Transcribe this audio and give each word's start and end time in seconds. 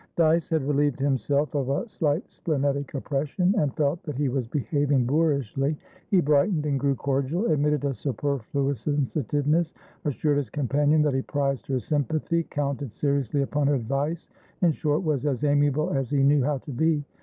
Dyce 0.15 0.49
had 0.49 0.67
relieved 0.67 0.99
himself 0.99 1.53
of 1.53 1.69
a 1.69 1.87
slight 1.87 2.27
splenetic 2.31 2.91
oppression, 2.95 3.53
and 3.59 3.71
felt 3.75 4.01
that 4.01 4.15
he 4.17 4.29
was 4.29 4.47
behaving 4.47 5.05
boorishly. 5.05 5.77
He 6.09 6.21
brightened 6.21 6.65
and 6.65 6.79
grew 6.79 6.95
cordial, 6.95 7.45
admitted 7.51 7.85
a 7.85 7.93
superfluous 7.93 8.79
sensitiveness, 8.79 9.75
assured 10.03 10.37
his 10.37 10.49
companion 10.49 11.03
that 11.03 11.13
he 11.13 11.21
prized 11.21 11.67
her 11.67 11.79
sympathy, 11.79 12.41
counted 12.41 12.95
seriously 12.95 13.43
upon 13.43 13.67
her 13.67 13.75
advice; 13.75 14.27
in 14.63 14.71
short, 14.71 15.03
was 15.03 15.27
as 15.27 15.43
amiable 15.43 15.91
as 15.91 16.09
he 16.09 16.23
knew 16.23 16.41
how 16.41 16.57
to 16.57 16.71
be. 16.71 17.03